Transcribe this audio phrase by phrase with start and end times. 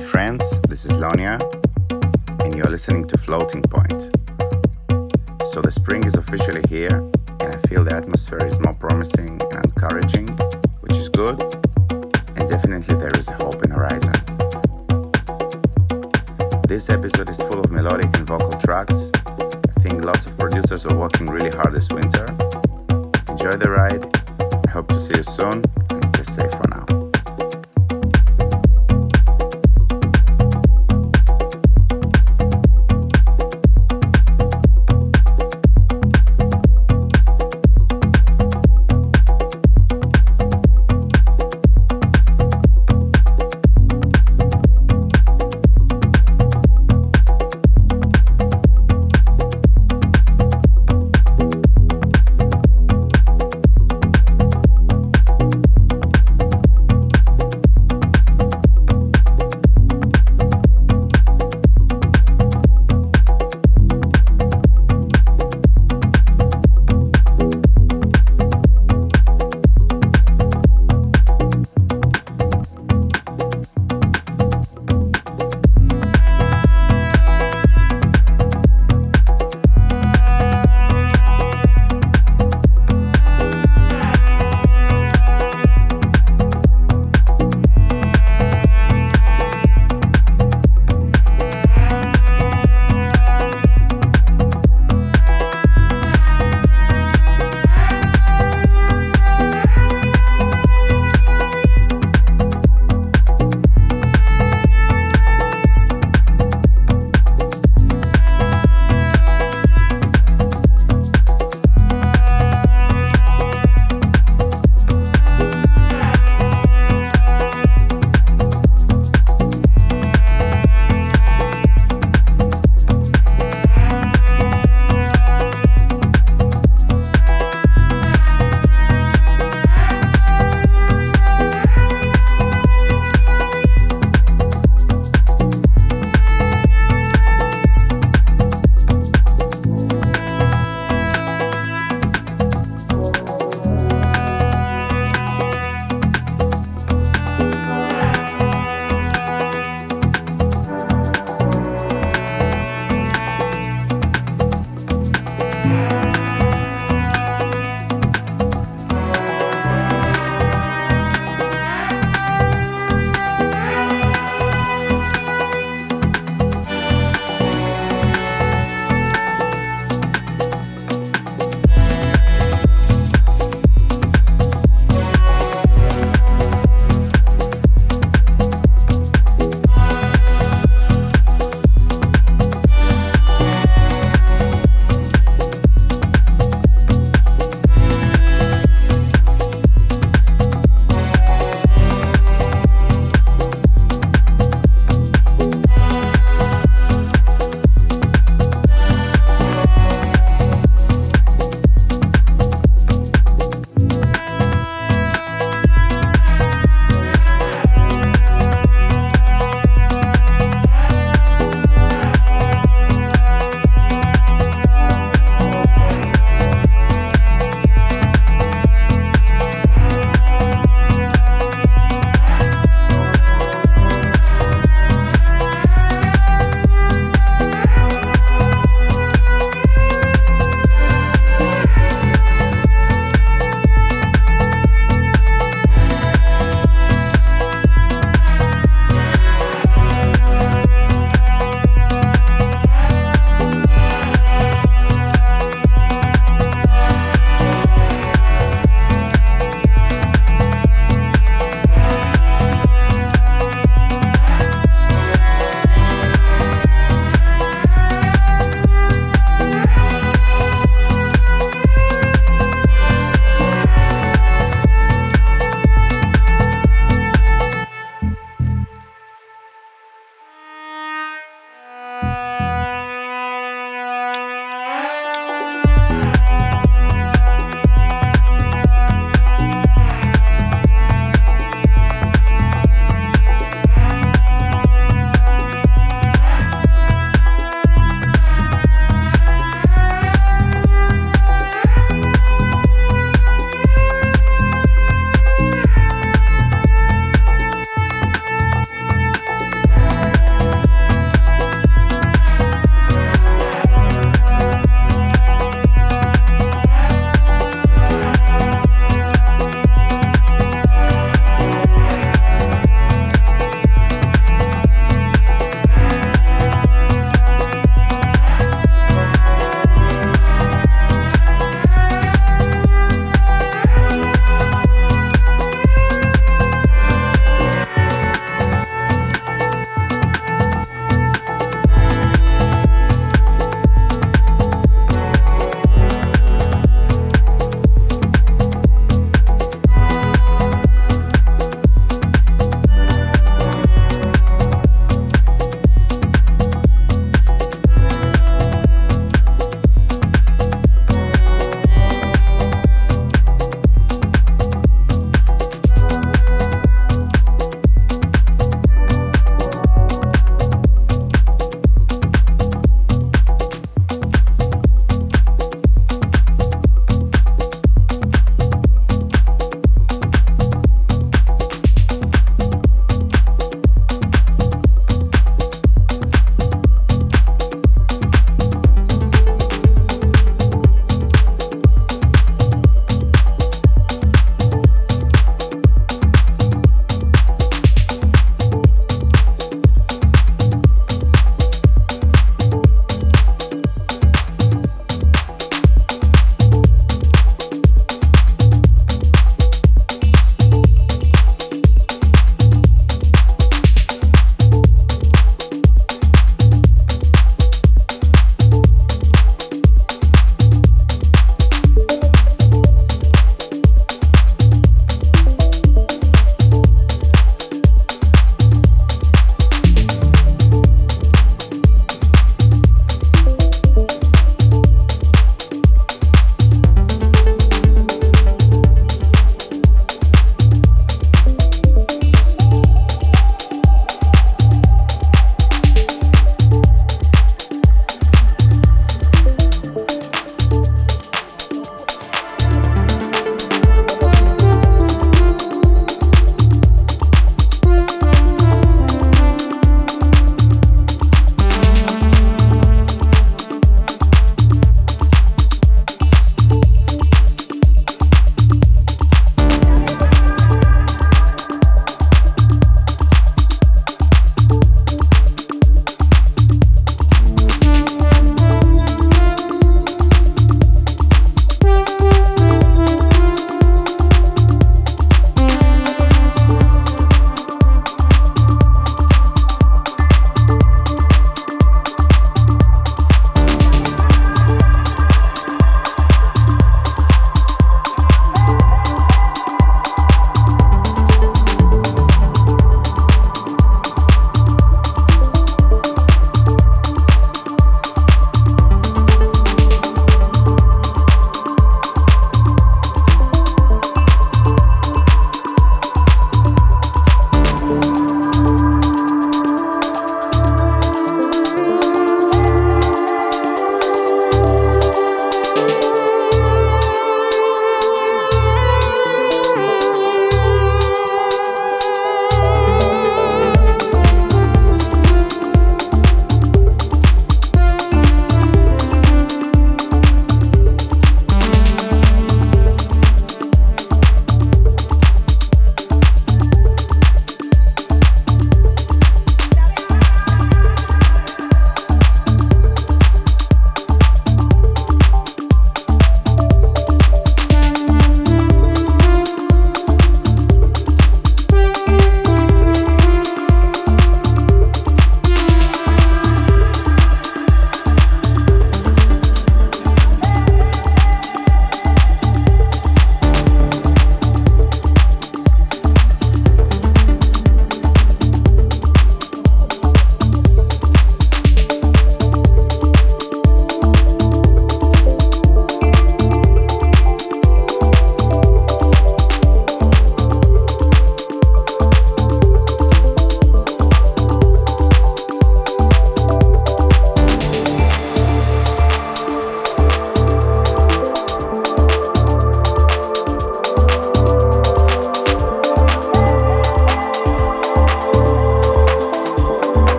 [0.00, 1.36] my friends, this is Lonya,
[2.42, 3.92] and you're listening to Floating Point.
[5.44, 6.96] So the spring is officially here,
[7.40, 10.26] and I feel the atmosphere is more promising and encouraging,
[10.80, 11.42] which is good,
[12.36, 14.14] and definitely there is a hope in the horizon.
[16.66, 19.12] This episode is full of melodic and vocal tracks.
[19.28, 22.24] I think lots of producers are working really hard this winter.
[23.28, 24.02] Enjoy the ride.
[24.66, 26.99] I hope to see you soon and stay safe for now.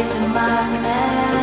[0.00, 1.39] Is a magnet.